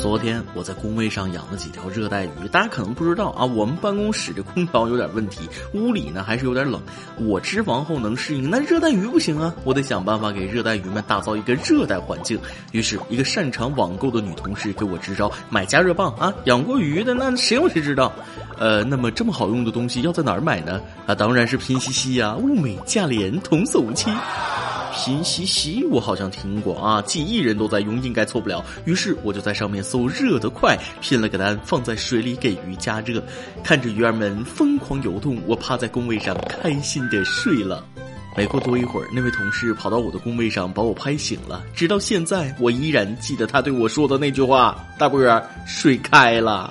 [0.00, 6.80] 昨天我在工位上养了几条热带鱼，大家可能不知道啊，我们办公室的空调有点问题，屋里呢还是有点冷。
[7.16, 12.38] 我脂肪后能适应，那热带鱼不行啊，我得想办法给热带鱼们打造一个热带环境。
[12.70, 16.32] 于是，一个擅长网购的女同事给我支招：买加热棒啊！
[16.44, 18.12] 养过鱼的那谁有谁知道？
[18.56, 20.80] 呃，那么这么好用的东西要在哪儿买呢？
[21.06, 24.08] 啊，当然是拼夕夕呀，物美价廉，童叟无欺。
[24.98, 28.64] 拼夕夕，我好像听过啊，几亿人都在用，应该错不了。
[28.84, 33.22] 于是我就在上面搜热得快，拼了个单，放在水里给鱼加热。
[33.62, 37.84] 看着鱼儿们疯狂游动，我趴在工位上开心的睡了。
[38.36, 41.62] 没过多一会儿，那位同事跑到我的工位上把我拍醒了。
[41.72, 46.68] 直到现在，我依然记得他对我说的那句话：“大波儿，水开了。”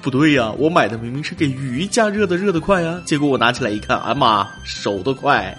[0.00, 3.02] 不对呀，我买的明明是给鱼加热的热得快啊！
[3.04, 5.56] 结果我拿起来一看，啊妈，熟得快。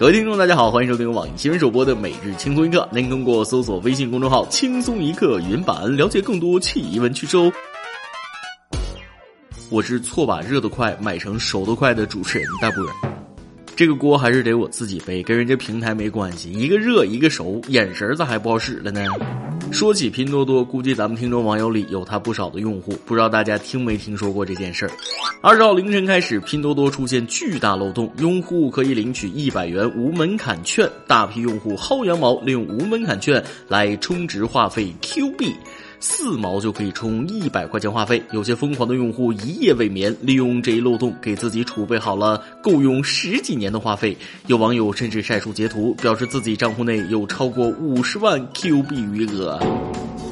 [0.00, 2.78] 各位听众，大家好，欢迎收听网易新闻首播的《每日轻松一刻》。
[2.90, 7.52] 您通过搜索微信公众号“轻松一刻”原版了解更多奇闻趣事哦。
[9.68, 12.82] 我是错把热得快买成熟得快的主持人大波，
[13.80, 16.52] 这个锅还是得我自己背，跟人家平台没关系。
[16.52, 19.00] 一个热，一个熟，眼神咋还不好使了呢？
[19.72, 24.90] 说起拼多多，估计咱们听众网友里有他不少的用户，不知道大家听没听说过这件事儿。
[25.40, 35.54] 二十号凌晨开始，拼多多出现巨大漏洞，用户可以领取一百元无门槛券，大批用户薅羊毛，利用无门槛券来充值话费 Q 币。
[36.02, 44.16] 四毛就可以充一百块钱话费，有些疯狂的用户一夜未眠，利用这一漏洞给自己储备好了够用十几年的话费。
[44.46, 49.60] 有网友甚至晒出截图，表示自己账户内有超过五十万 Q 币余额。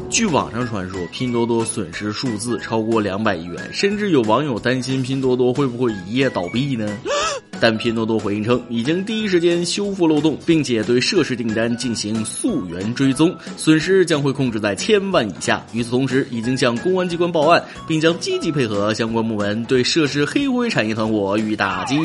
[0.09, 6.89] 据网上传说，拼多多损失数字超过两百亿元，甚至有网友担心拼多多会不会一夜倒闭呢？
[7.61, 15.65] 但拼多多回应称，已经第一时间修复漏洞，并且对涉事订单进行溯源追踪，损失将会控制在千万以下。
[15.73, 21.97] 与此同时，已经向公安机关报案，并将积极配合相关部门对涉事黑灰产业团伙予以打击。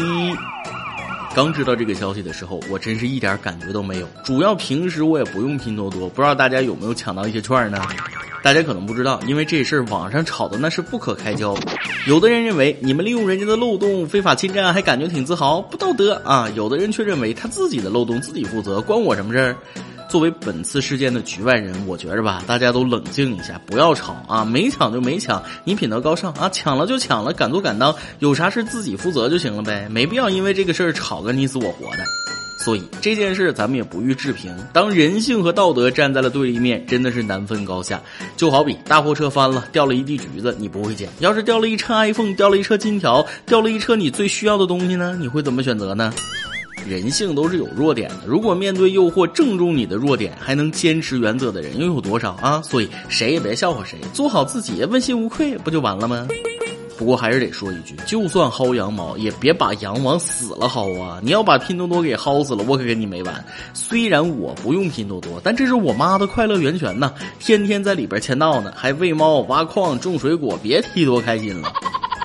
[1.35, 4.07] 刚知道这个消息的时候，我真是一点感觉都没有。
[4.23, 7.81] 主要平时我也不用拼多多，不知道大家有没有抢到一些券呢？
[8.43, 11.57] 大家可能不知道，因为这事儿网上吵的那是不可开交。
[12.05, 16.47] 有的人认为你们利用人家的漏洞非法侵占，还感觉挺自豪，不道德啊！
[16.55, 19.57] 有的人却认为他自己的漏洞自己负责，关我什么事儿？
[20.13, 24.45] 作为本次事件的局外人，我觉着吧，大家都冷静一下，不要吵啊！
[24.45, 26.47] 没抢就没抢，你品德高尚啊！
[26.49, 32.03] 抢了就抢了，敢做敢当，有啥事自己负责就行了呗，没必要因为这个事儿吵个你死我活的。
[32.59, 34.55] 所以这件事咱们也不予置评。
[34.71, 37.99] 当人性和道德站在了对立面，真的是难分高下。
[38.37, 45.17] 就好比大货车翻了，掉了一地橘子，你不会捡；要是掉了一车 iPhone，掉了一车金条，掉了一车你最需要的东西呢？
[45.19, 46.13] 你会怎么选择呢？
[46.85, 48.21] 人性都是有弱点的。
[48.25, 52.61] 如果面对诱惑正中你的弱点，还能坚持原则的人又有多少啊？
[52.61, 56.27] 所以谁也别笑话谁，做好自己，问心无愧，不就完了吗？
[56.95, 61.19] 不过还是得说一句，就算薅羊毛，也别把羊往死了薅啊！
[61.23, 63.43] 你要把拼多多给薅死了，我可跟你没完。
[63.73, 71.73] 虽然我不用拼多多，但这是我妈的快乐源泉呐，天天在里边签到呢，还喂猫、挖矿、种水果，别提多开心了。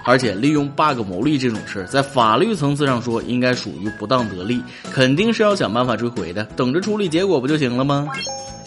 [0.09, 4.59] 而且利用 bug 牟利这种事儿，在法律层次上说，应该属于不当得利，
[4.91, 8.09] 肯定是要想办法追回的，等着处理结果不就行了吗？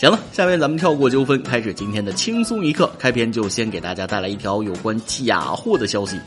[0.02, 2.92] 行了，下面咱们跳过纠纷，开始今天的轻松一刻。
[2.98, 6.20] 开篇就先给大家带来一条有关假货的消息。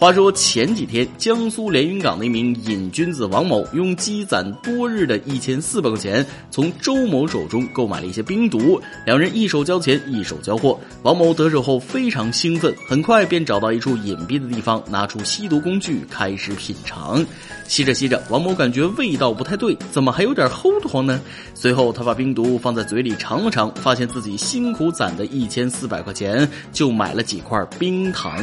[0.00, 8.80] 话说前几天，江苏连云港的一名瘾君子王某，用积攒多日的一千四百块钱，从周某手中购买了一些冰毒。
[9.06, 10.76] 两人一手交钱，一手交货。
[11.04, 17.24] 王某得手后非常兴奋，很快便找到一处隐蔽的地方，拿出吸毒工具开始品尝。
[17.68, 21.20] 吸着吸着，王某感觉味道不太对，怎么还有点齁得慌呢？
[21.54, 28.42] 随后他把冰毒放在嘴里尝了尝，发现自己辛苦攒的一千四百块钱就买了几块冰糖。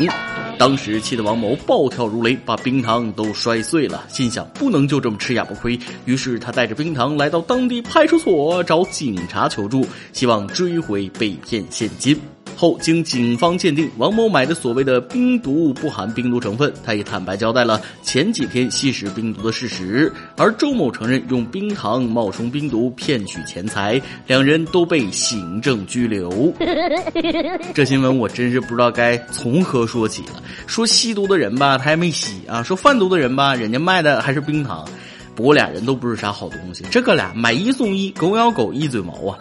[0.60, 5.78] 当时气得王某暴跳如雷，把冰糖都摔碎了，心想不能就这么吃哑巴亏。
[6.06, 9.84] 于是他带着冰糖来到当地派出所找警察求助，
[10.14, 12.37] 希望追回被骗现金。
[12.58, 20.12] 后经警方鉴定，王某买的所谓的冰毒不含冰毒成分，他也坦白交代了前几天吸食冰毒的事实。
[20.36, 26.52] 而周某承认用冰糖冒充冰毒骗取钱财，两人都被行政拘留。
[27.76, 30.42] 这新闻我真是不知道该从何说起了。
[30.66, 34.84] 说吸毒的人吧，他还没吸啊；说贩毒的人吧，人家卖的还是冰糖。
[35.36, 39.38] 不过俩人都不是啥好东西，这哥俩买一送一，狗咬狗一嘴毛啊。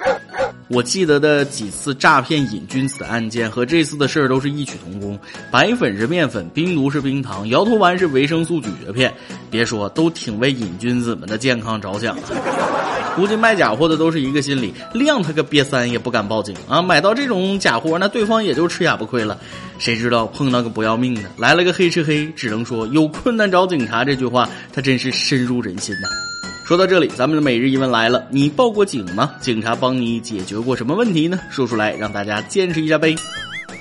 [0.69, 5.19] 我记得的几次诈骗瘾君子的案件和这次的事儿都是异曲同工，
[5.51, 9.13] 白粉是面粉，冰毒是冰糖，摇头丸是维生素咀嚼片。
[9.49, 12.17] 别说，都挺为瘾君子们的健康着想。
[13.15, 16.83] 估计卖假货的都是一个心理，亮他个瘪三也不敢报警啊！
[16.83, 19.39] 买到这种假货，那对方也就吃哑巴亏了。
[19.79, 24.05] 谁知道碰到个不要命的，来了个黑吃黑，只能说有困难找警察。
[24.05, 26.09] 这句话他真是深入人心呐。
[26.67, 29.35] 说到这里，咱们的每日一问来了：你报过警吗？
[29.39, 31.39] 警察帮你解决过什么问题呢？
[31.49, 33.15] 说出来让大家见识一下呗。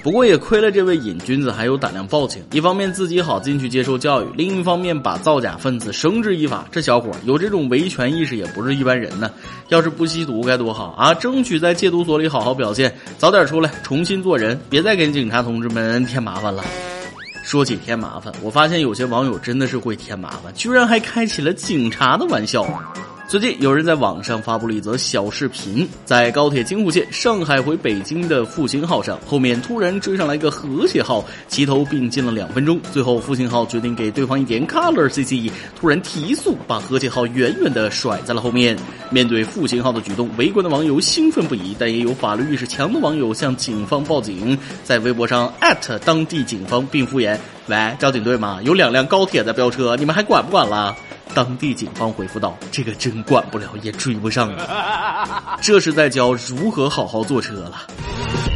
[0.03, 6.67] 不过也亏了这位瘾君子还有胆量报警，一方面自己好进去接受教育，另一方面把造假分子绳之以法。
[6.71, 9.31] 这小伙有这种维权意识也不是一般人呢。
[9.69, 11.11] 要是不吸毒该多好啊！
[11.11, 16.63] 争取在戒毒所里好好表现，早点出来重新做人，别再给警察同志们添麻烦了。
[17.45, 22.63] 说起添麻烦，我发现有些网友真的是会添麻烦，居然还开起了警察的玩笑。
[23.27, 38.77] 最近有人在网上发布了一则小视频，在高铁京沪线上海回北京的复兴号上，后面突然追上来一个和谐号，齐头并进了两分钟，最后复兴号决定给对方一点 color CC，突然提速，把和谐号远远的甩在了后面。
[39.09, 47.35] 面对复兴号的举动，围观的网友兴奋不已，但也有法律意识强的网友向警方报警，在微博上艾特当地警方并敷衍
[47.65, 48.59] ：“喂，交警队吗？
[48.63, 50.95] 有两辆高铁在飙车，你们还管不管了？”
[51.35, 55.59] 当地警方回复道：“这个真管不了，也追不上了！
[55.61, 57.81] 这是在教如何好好坐车了。”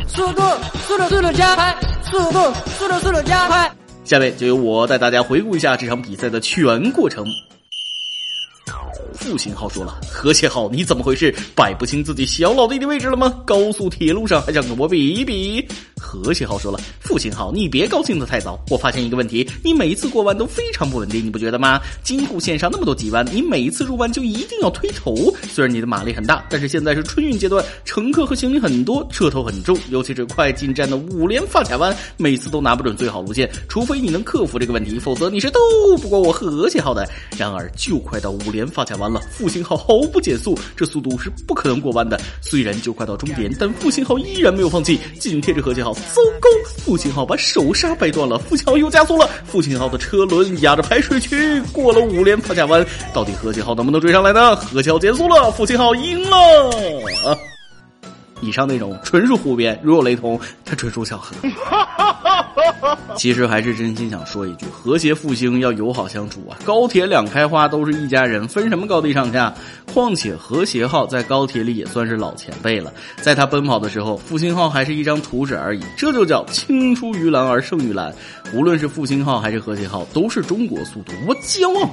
[0.08, 0.42] 速度，
[0.88, 1.78] 速度，速度加快！
[2.04, 3.70] 速度，速度，速度加快！
[4.06, 7.26] 下面就由我带大家回顾一下这场比赛的全过程。
[9.30, 11.32] 复兴号说了：“和谐号，你怎么回事？
[11.54, 13.32] 摆不清自己小老弟的位置了吗？
[13.46, 15.64] 高速铁路上还想跟我比一比？”
[16.02, 18.60] 和谐号说了：“复兴号，你别高兴的太早。
[18.72, 21.80] 我发现一个问题，你每一次过弯都非常不稳定，你不觉得吗？
[22.04, 25.16] 京沪线上那么多急弯，你每一次入弯就一定要推头。
[25.48, 33.48] 虽然你的马力很大，但是现在是春运阶段，乘客和行李很多，车头很重，尤其是快进站的五连发卡弯，每次都拿不准最好路线。
[33.68, 35.60] 除非你能克服这个问题，否则你是斗
[36.02, 37.08] 不过我和谐号的。
[37.38, 42.20] 然而，就快到五连发卡弯了，复兴号毫不减速，这速度是不可能过弯的。
[42.42, 46.50] 虽然就快到终点，但复兴号依然没有放弃，紧贴着和谐号。”糟糕！
[46.78, 49.30] 复兴号把手刹掰断了，复兴号又加速了。
[49.46, 54.56] 复兴号的车轮压着排水渠，过了五连发卡弯，到底和谐号能不能追上来呢？
[54.56, 57.49] 和谐号减速了，复兴号赢了。
[58.42, 61.36] 以上内容纯属胡编，如有雷同，它纯属巧合。
[63.16, 66.56] 其实还是真心想说一句：和谐复兴要友好相处啊！
[66.64, 69.54] 高铁两开花都是一家人，分什么高低上下？
[69.94, 75.82] 况且和谐号在高铁里也算是老前辈了，在他奔跑的时候，复兴号还是一张图纸而已。
[75.98, 78.14] 这就叫青出于蓝而胜于蓝。
[78.54, 81.90] 无论是复兴号还是和谐号，都是中国速度，我骄傲。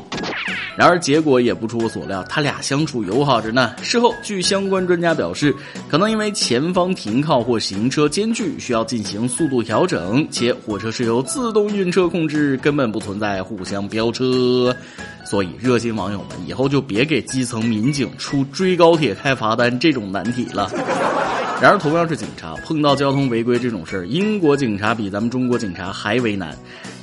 [0.77, 3.75] 然而结果也不出我所料，他俩相处友好着呢。
[3.83, 5.55] 事后，据相关专家表示，
[5.89, 14.77] 可能因为前方停靠或行车间距需要进行速度调整，且火车是由自动运车控制，根本不存在互相飙车。
[15.25, 20.71] 所以，热心网友们以后就别给基层民警出追高铁开罚单这种难题了。
[21.59, 26.55] 然而，同样是警察，碰到交通违规这种事儿，英国警察比咱们中国警察还为难。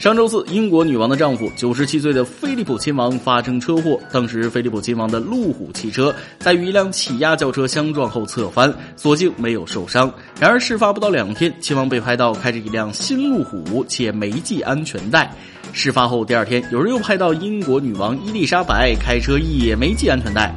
[0.04, 10.14] 上周四，英国女王的丈夫九十七岁的菲利普亲王发生车祸，当时菲利普亲王的路虎汽车在与一辆起亚轿车相撞后侧翻，所幸没有受伤。
[10.38, 15.34] 然而，事发不到两天，亲王被拍到开着一辆新路虎且没系安全带。
[15.72, 20.54] 事发后第二天，有人又拍到英国女王伊丽莎白开车也没系安全带。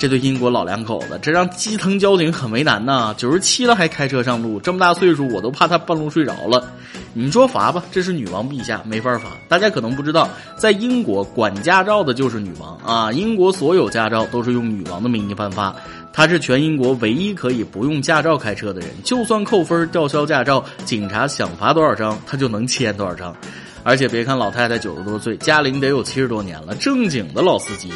[0.00, 3.14] 这对英国老两口子，这让基层交警很为难呐。
[3.18, 6.72] 九十七了还开车上路，这么大岁数，我都怕他半路睡着了。
[7.12, 9.28] 你说罚吧，这是女王陛下，没法罚。
[9.46, 10.26] 大家可能不知道，
[10.56, 13.12] 在英国管驾照的就是女王啊。
[13.12, 15.76] 英国所有驾照都是用女王的名义颁发，
[16.14, 18.88] 她是全英国唯一可以不用驾照开车的人。
[19.04, 23.36] 就算扣分吊销驾照，警察想罚多少张，她就能签多少张。
[23.82, 27.92] 而且别看老太太九十多岁，驾龄得有七十多年了，正经的老司机。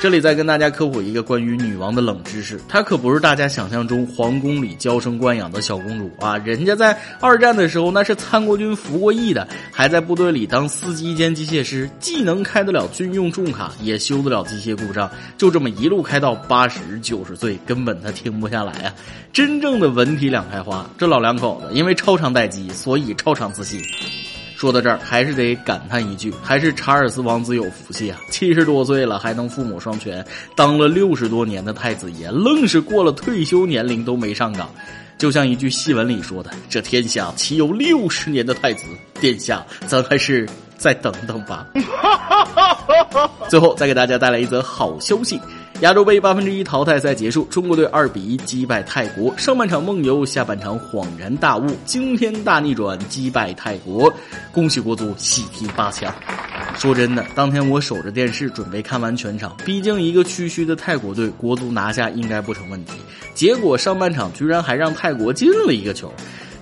[0.00, 6.38] 这里再跟大家科普一个关于女王的冷知识，她可不是大家想象中皇宫里娇生惯养的小公主啊！
[6.38, 18.94] 人家在二战的时候那是参国军服过役的，还在部队里当司机兼机械师，既能开得了军用重卡，也修得了机械故障，就这么一路开到八十九十岁，根本他停不下来啊！
[19.32, 23.80] 真正的文体两开花，这老两口子因为超长待机，所以超长自信。
[24.58, 28.18] 说到这儿，还是得感叹一句，还是查尔斯王子有福气啊！
[28.28, 34.68] 七十多岁了还能父母双全，当了六十多年的太子爷，愣是过了退休年龄都没上岗。
[35.16, 38.84] 就像一句戏文里说的：“这天下岂有六十年的太子？
[39.20, 40.44] 殿下，咱还是
[40.76, 41.64] 再等等吧。
[43.48, 45.40] ”最后再给大家带来一则好消息。
[45.80, 49.32] 亚洲杯八分之一淘汰赛结束，中国队二比一击败泰国。
[49.38, 54.12] 上半场梦游，下半场恍然大悟，惊天大逆转击败泰国，
[54.52, 56.12] 恭喜国足喜提八强。
[56.76, 62.94] 说真的，当天我守着电视准备看完全场，毕竟一个区区的泰国队，国足拿下应该不成问题。
[63.32, 66.12] 结果上半场居然还让泰国进了一个球。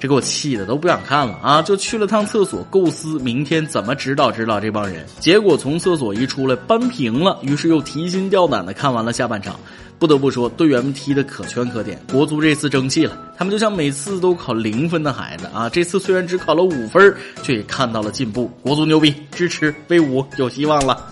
[0.06, 1.62] 给我气的都不想看了啊！
[1.62, 5.04] 就去了趟厕所，构思明天怎么指导指导这帮人。
[5.20, 9.58] 结果从厕所一出来扳平了，于是又提心吊胆的看完了下半场。
[9.98, 13.18] 不得不说，队员们踢的可圈可点，国足这次争气了。
[13.38, 18.50] 他们就像每次都考零分的孩子啊，这次虽然只考了五分，却也看到了进步。
[18.60, 21.06] 国足牛逼，支持威武，有希望了。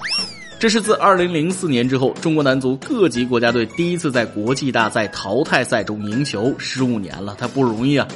[0.61, 8.07] 这是自2004年之后，中国男足各级国家队第一次在国际大赛淘汰赛中赢球，十五年了，他不容易啊。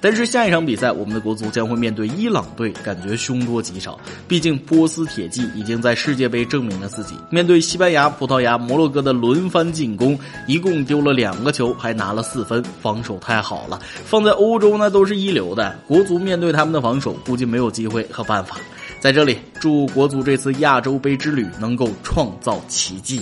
[0.00, 3.98] 但是下一场比赛，我们的国足将会面对伊朗队，感觉凶多吉少。
[4.26, 7.14] 毕竟波斯铁骑已经在世界杯证明了自己。
[7.30, 13.78] 面对西班牙、葡萄牙、摩洛哥的轮番进攻，一共丢了两个球，还拿了四分，防守太好了。
[14.04, 15.78] 放在欧洲那都是一流的。
[15.86, 18.56] 国足面对他们的防守，估计没有机会和办法。
[19.00, 23.20] 在这里，祝国足这次亚洲杯之旅能够创造奇迹。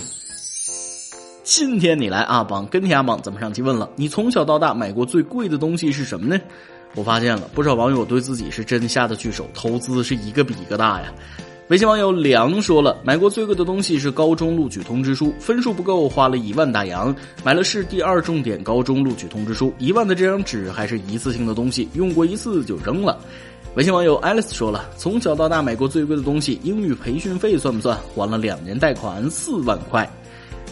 [1.51, 3.89] 今天你来阿榜跟帖阿榜怎么上期问了？
[3.95, 6.39] 你从小到大买过最贵的东西是什么呢？
[6.93, 11.11] 我发现了不少网友对自己是真下得去手，投资是一个比一个大呀。
[11.69, 23.17] 微信网友梁说了，买过最贵的东西是高中录取通知书，分数不够，花了一万大洋买了市第二重点高中录取通知书，一万的这张纸还是一次性的东西，用过一次就扔了。
[23.73, 27.97] 微信网友 Alice 说了，从小到大买过最贵的东西，英语培训费算不算？
[28.13, 30.07] 还了两年贷款四万块。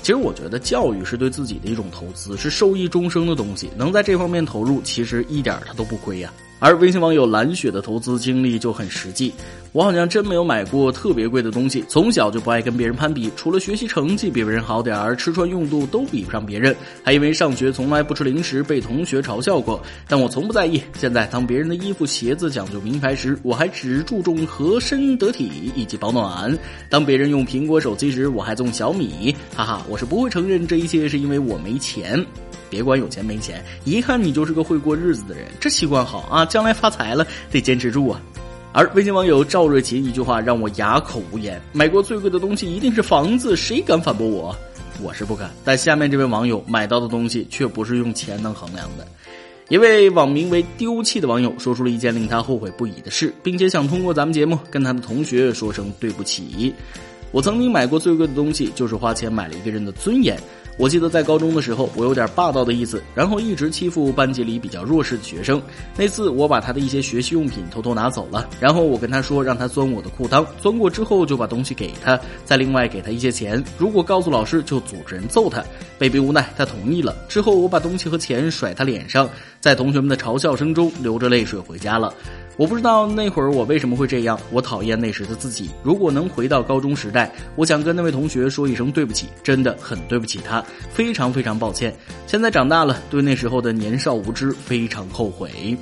[0.01, 3.69] 其实我觉得教育是对自己的一种投资，是受益终生的东西。
[3.75, 6.31] 能在这方面投入，其实一点它都不亏呀。
[6.59, 9.31] 而微信网友蓝雪的投资经历就很实际，
[9.73, 11.85] 我好像真没有买过特别贵的东西。
[11.87, 19.79] 从小就不爱跟别人攀比，除了学习成绩比别人好点儿，吃穿用度都比不上别人，还因为上学从来不吃零食被同学嘲笑过。
[20.07, 20.81] 但我从不在意。
[20.97, 26.51] 现在当别人的衣服鞋子讲究名牌时，我还只注重合身得体以及保暖；
[26.89, 29.35] 当别人用苹果手机时，我还用小米。
[29.55, 32.25] 哈哈，我是不会承认这一切是因为我没钱。
[32.69, 36.45] 别管有钱没钱，一看你就是个会过日子的人，这习惯好啊！
[36.45, 38.21] 将来发财了得坚持住啊。
[38.73, 44.55] 而微信网友赵瑞琴一句话让我哑口无言：买过最贵的东西一定是房子，谁敢反驳我？
[45.01, 45.49] 我是不敢。
[45.63, 49.07] 但下面这位网友买到的东西却不是用钱能衡量的。
[49.69, 56.73] 一位网名为“丢弃”的网友说出了一件令他后悔不已的事，并且想通过咱们节目跟他的同学说声对不起。
[57.31, 60.39] 我曾经买过最贵的东西，就是花钱买了一个人的尊严。
[60.77, 65.61] 我记得在高中的时候，我有点霸道的意思，然后一直欺负班级里比较弱势的学生。
[65.97, 73.63] 那次我把他的一些学习用品偷偷拿走了，然后我跟他说让他钻我的裤裆，钻过之后就把东西给他，再另外给他一些钱。
[73.77, 75.63] 如果告诉老师就组织人揍他。
[75.99, 77.15] 被逼无奈，他同意了。
[77.27, 79.27] 之后我把东西和钱甩他脸上，
[79.59, 82.13] 在同学们的嘲笑声中流着泪水回家了。
[82.57, 85.69] 我不知道那会儿我为什么会这样，我讨厌那时的自己。
[85.83, 91.93] 如果能回到高中时代，我想跟那位同学说一声对不起，真的很对不起他，非常非常抱歉。
[92.25, 95.77] 现在长大了，对那时候的年少无知非常后悔。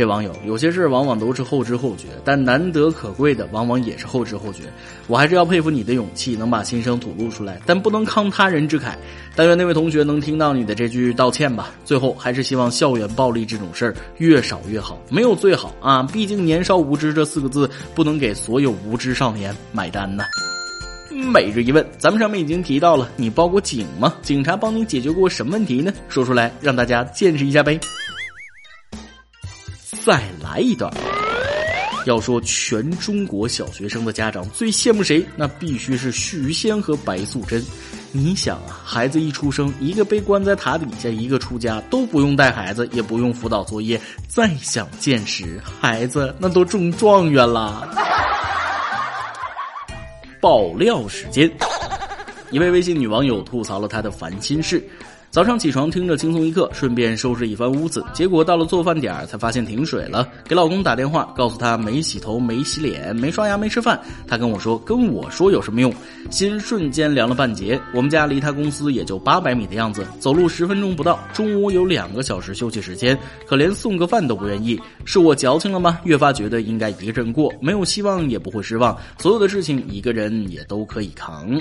[0.00, 4.62] 这网友有些事往往都是后知后觉，但难得可贵的往往也是后知后觉。
[5.08, 8.94] 我还是要佩服你的勇气，能把心声吐露出来，但不能慷他人之慨。
[9.36, 11.72] 但愿那位同学能听到你的这句道歉吧。
[11.84, 16.02] 最后，还是希望校园暴力这种事儿越少越好，没有最好啊。
[16.04, 20.24] 毕竟年少无知这四个字不能给所有无知少年买单呐。
[21.10, 24.14] 每日一问，咱们上面已经提到了，你报过警吗？
[24.22, 25.92] 警察帮你解决过什么问题呢？
[26.08, 27.78] 说出来让大家见识一下呗。
[30.04, 30.92] 再来一段。
[32.06, 37.62] 要说全中国小学生的家长最羡慕谁，那必须是许仙和白素贞。
[38.10, 47.86] 你想啊，孩子一出生，一个被关在塔底下，一个出家，都不用带孩子，也不用辅导作业，再想见识孩子，那都中状元了。
[50.40, 51.52] 爆料时间，
[52.50, 54.82] 一位微信女网友吐槽了她的烦心事。
[55.30, 60.28] 早上起床听着轻松一刻，顺便收拾一番屋子，结果到了做饭点儿才发现停水了。
[60.44, 64.00] 给老公打电话，告诉他没洗头、没洗脸、没刷牙、没吃饭。
[64.26, 65.94] 他跟我说：“跟我说有什么用？”
[66.32, 67.80] 心瞬间凉了半截。
[67.94, 71.16] 我们家离他公司也就八百米的样子，走路十分钟不到。
[71.32, 74.80] 中午有两个小时休息时间，可连送个饭都不愿意。
[75.04, 76.00] 是我矫情了吗？
[76.02, 78.98] 越发觉得应该一个人过，没有希望也不会失望。
[79.18, 81.56] 所有的事情一个人也都可以扛。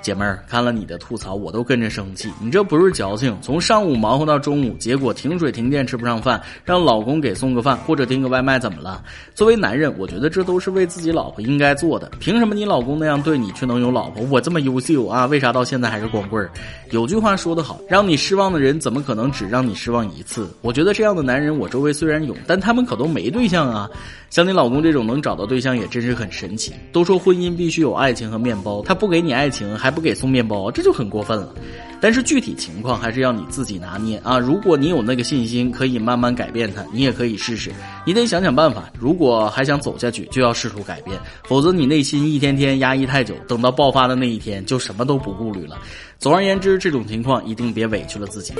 [0.00, 2.30] 姐妹儿，看了你的吐槽，我都跟着生气。
[2.40, 9.02] 你这不是矫情，从上午忙活到中午，结果停水停电吃不上饭，让老公给送个饭或者订个外卖，怎么了？
[9.34, 12.10] 作为男人，我觉得这都是为自己老婆应该做的。
[12.18, 14.22] 凭什么你老公那样对你却能有老婆？
[14.30, 16.50] 我这么优秀啊，为啥到现在还是光棍儿？
[16.90, 20.48] 有句话说得好，让你失望的人怎么可能只让你失望一次？
[20.62, 23.88] 我觉得这样的男人，我周围虽然有，但他们可都没对象啊。
[24.30, 26.72] 像你老公这种能找到对象，也真是很神奇。
[26.92, 31.52] 都说婚姻必须有爱情和面包，他不给你爱情，还不不给送面包，这就很过分了。
[32.00, 34.38] 但是具体情况还是要你自己拿捏啊！
[34.38, 37.72] 如果你有那个信心，可以慢慢改变它，你也可以试试。
[38.06, 38.88] 你得想想办法。
[38.96, 45.76] 如果还想走下去，就要试图改变，否则你内心一天天压抑太久，等到爆发的那一天，就什么都不顾虑了。
[46.20, 48.54] 总而言之，这种情况一定别委屈了自己。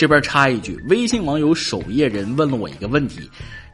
[0.00, 3.20] 这边插一句，微信网友守夜人问了我一个问题。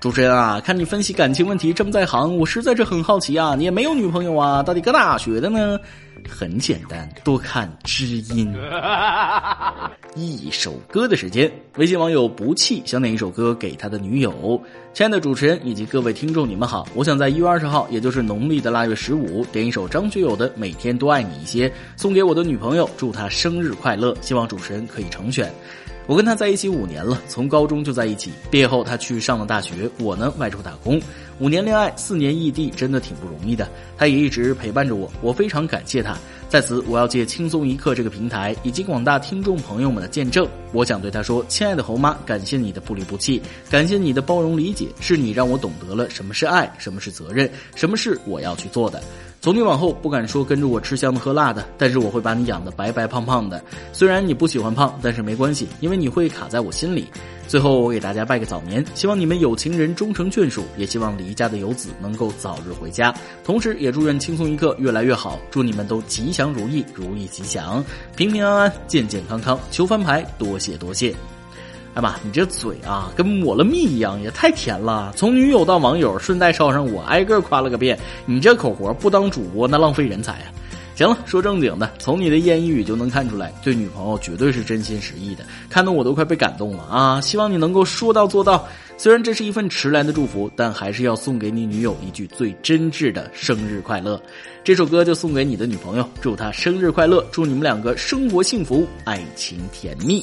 [0.01, 4.61] 主持人啊，看你分析感情问题这么在行，我实在是很好奇啊，你也没有女朋友啊？
[4.61, 5.79] 到底搁哪学的呢？
[6.29, 8.05] 很简单，多看知
[8.35, 8.53] 音。
[10.17, 14.61] 一首歌的时间，微信网友不弃想点一首歌给他的女友。
[14.93, 24.13] 亲爱的主持人以及各位听众，你们好，我想在一月二十号，也就是农历的腊月十五，点一首张学友的《每天多爱你一些》，送给我的女朋友，祝她生日快乐。
[24.21, 25.49] 希望主持人可以成全。
[26.07, 28.31] 我跟他在一起五年了，从高中就在一起。
[28.49, 31.01] 毕业后他去上了大学，我呢外出打工。
[31.39, 33.69] 五年恋爱，四年异地，真的挺不容易的。
[33.99, 36.17] 他也一直陪伴着我，我非常感谢他。
[36.49, 49.03] 在此，我要借轻松一刻这个平台以及广大听众朋友们的见证，我想对他说：“亲爱的猴妈，感谢你的不离不弃，感谢你的包容理解，是你让我懂得了什么是爱，什么是责任，什么是我要去做的。”
[49.47, 53.63] 从今往后不敢说跟着我吃香的喝辣的，但是我会把你养得白白胖胖的。
[53.93, 57.07] 虽然你不喜欢胖，但是没关系，因为你会卡在我心里。
[57.47, 63.15] 最后我给大家拜个早年，希望你们有情人终成眷属，也希望离家的游子能够早日回家。
[63.45, 67.85] 同时也祝愿轻松一刻越来越好，祝你们都吉祥如意，如意吉祥，
[68.17, 69.57] 平平安安，健健康康。
[69.71, 71.15] 求翻牌，多谢多谢。
[71.97, 75.15] 哎妈，你这嘴啊，跟抹了蜜一样，也太甜了。
[75.17, 77.99] 从女友到网友，顺带捎上我，挨个夸了个遍。
[78.27, 80.53] 你这口活不当主播，那浪费人才啊！
[80.95, 87.19] 行了，说正经的，从你的言语就能看出来，对女朋友绝对是真心实意的，看得我都快被感动了啊！
[87.23, 88.69] 希望你能够说到做到。
[88.99, 94.21] 虽然这是一份迟来的祝福，但还是要送给你女友一句最真挚的生日快乐。
[94.63, 100.23] 这首歌就送给你的女朋友，祝她生日快乐，祝你们两个生活幸福，爱情甜蜜。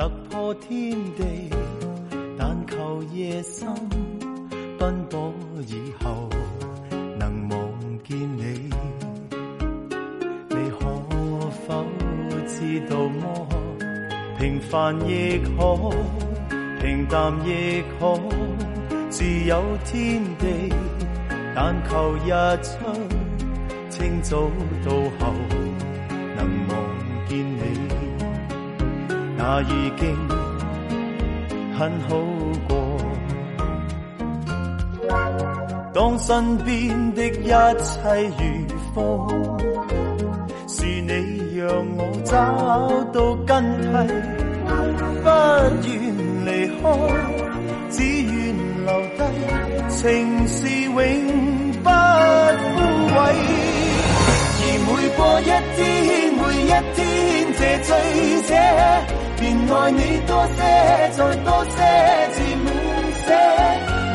[0.00, 1.50] 突破天地，
[2.38, 3.68] 但求夜深
[4.78, 5.30] 奔波
[5.66, 6.26] 以后
[7.18, 7.58] 能望
[8.02, 8.70] 见你。
[10.48, 10.86] 你可
[11.66, 11.84] 否
[12.46, 13.46] 知道么？
[14.38, 15.92] 平凡亦可，
[16.80, 18.18] 平淡亦可，
[19.10, 20.72] 自有天地。
[21.54, 22.30] 但求日
[22.62, 22.70] 出
[23.90, 24.50] 清早
[24.82, 25.34] 到后
[29.42, 30.14] 那已经
[31.78, 32.10] 很好
[32.68, 32.76] 过。
[35.94, 37.96] 当身边的一切
[38.36, 38.42] 如
[38.94, 38.98] 风，
[40.68, 41.10] 是你
[41.56, 42.32] 让我找
[43.14, 43.94] 到根蒂，
[45.24, 45.28] 不
[45.88, 45.90] 愿
[46.44, 46.48] 离
[46.82, 46.84] 开，
[47.88, 48.30] 只愿
[48.84, 49.20] 留低，
[49.88, 49.98] 情
[50.46, 50.92] 是永
[51.82, 51.88] 不枯
[53.16, 53.18] 萎。
[54.62, 55.80] 而每过一天，
[56.36, 57.00] 每一天，
[57.82, 57.88] 醉
[58.42, 58.50] 者。
[59.40, 60.58] 便爱你多些，
[61.16, 61.76] 再多些，
[62.34, 62.66] 至满
[63.24, 63.28] 些。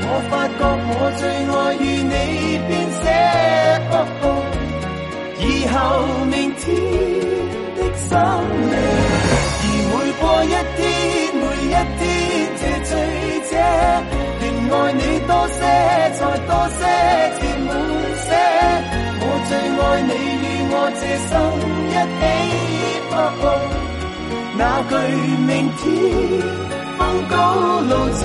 [0.07, 2.13] 我发觉我最爱与你
[2.67, 2.69] 编
[3.01, 3.03] 写。
[5.37, 5.75] 以后
[6.25, 6.63] 明天
[7.75, 8.11] 的生
[8.69, 8.73] 命，
[9.61, 10.85] 而每过一天，
[11.41, 12.01] 每一天，
[12.59, 12.91] 这醉
[13.49, 13.51] 者，
[14.39, 15.59] 便爱你多些，
[16.13, 16.81] 再多，些。
[19.47, 21.31] 最爱你与我这生
[21.89, 22.25] 一起。
[24.57, 24.93] 那句
[25.45, 25.81] 明天
[26.97, 27.33] 风高
[27.81, 28.23] 路斜，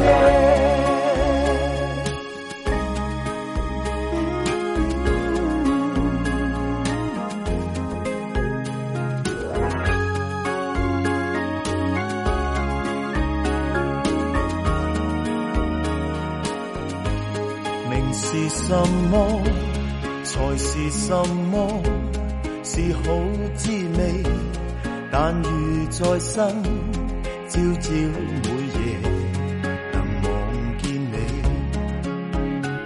[21.11, 21.17] 什
[21.51, 21.83] 么，
[22.63, 23.03] 是好
[23.57, 23.69] 滋
[23.99, 24.23] 味。
[25.11, 25.51] 但如
[25.91, 26.39] 在生，
[27.49, 28.79] 朝朝每夜
[29.91, 30.31] 能望
[30.79, 31.17] 见你，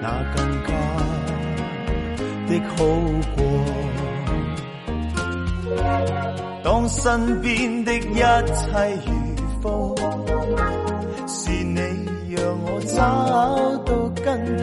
[0.01, 0.69] 那更加
[2.49, 2.75] 的好
[3.37, 3.39] 过。
[6.63, 8.25] 当身边的一切
[9.05, 9.13] 如
[9.61, 9.95] 风，
[11.29, 11.79] 是你
[12.35, 12.97] 让我找
[13.85, 13.93] 到
[14.25, 14.25] 根
[14.57, 14.63] 蒂，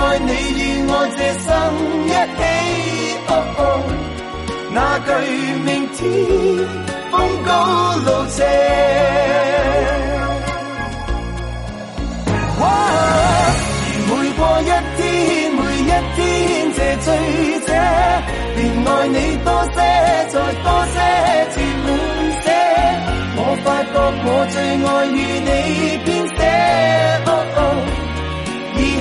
[0.00, 1.46] 爱你与我这生
[2.06, 2.08] 一
[2.38, 2.40] 起，
[3.26, 3.60] 哦哦
[4.70, 5.08] 那句
[5.66, 5.98] 明天
[7.10, 7.48] 风高
[8.04, 8.38] 路斜。
[12.60, 12.62] 而
[14.08, 15.02] 每过一天，
[15.56, 16.18] 每一天
[16.76, 17.06] 这醉
[17.66, 17.68] 者，
[18.54, 19.76] 便爱你多些，
[20.30, 20.96] 再多些，
[21.52, 21.86] 至满
[22.42, 22.46] 些。
[23.40, 25.50] 我发觉我最爱与你
[26.04, 26.40] 编写，
[27.26, 27.58] 哦哦